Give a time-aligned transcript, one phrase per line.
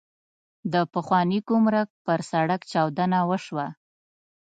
[0.73, 3.67] د پخواني ګمرک پر سړک چاودنه وشوه.